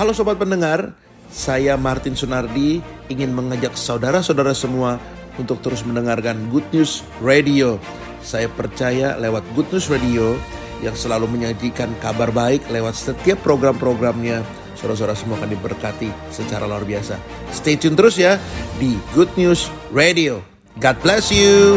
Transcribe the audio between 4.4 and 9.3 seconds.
semua untuk terus mendengarkan Good News Radio. Saya percaya